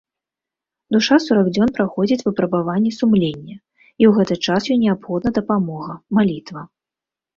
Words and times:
Душа 0.95 1.17
сорак 1.25 1.47
дзён 1.57 1.69
праходзіць 1.77 2.25
выпрабаванне 2.27 2.91
сумлення, 3.01 3.55
і 3.83 3.91
ў 3.91 4.11
гэты 4.19 4.35
час 4.45 4.61
ёй 4.73 4.77
неабходна 4.85 5.29
дапамога, 5.41 5.93
малітва. 6.21 6.61